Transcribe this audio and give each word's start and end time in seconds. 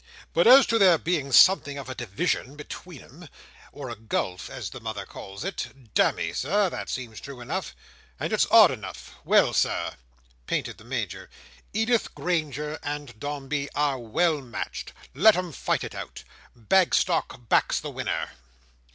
But 0.33 0.47
as 0.47 0.65
to 0.65 0.79
there 0.79 0.97
being 0.97 1.31
something 1.31 1.77
of 1.77 1.87
a 1.87 1.93
division 1.93 2.55
between 2.55 3.03
'em—or 3.03 3.87
a 3.91 3.95
gulf 3.95 4.49
as 4.49 4.71
the 4.71 4.79
mother 4.81 5.05
calls 5.05 5.43
it—damme, 5.43 6.33
Sir, 6.33 6.71
that 6.71 6.89
seems 6.89 7.21
true 7.21 7.39
enough. 7.39 7.75
And 8.19 8.33
it's 8.33 8.47
odd 8.49 8.71
enough! 8.71 9.13
Well, 9.23 9.53
Sir!" 9.53 9.93
panted 10.47 10.79
the 10.79 10.85
Major, 10.85 11.29
"Edith 11.71 12.15
Granger 12.15 12.79
and 12.81 13.19
Dombey 13.19 13.69
are 13.75 13.99
well 13.99 14.41
matched; 14.41 14.91
let 15.13 15.35
'em 15.35 15.51
fight 15.51 15.83
it 15.83 15.93
out! 15.93 16.23
Bagstock 16.57 17.47
backs 17.47 17.79
the 17.79 17.91
winner!" 17.91 18.31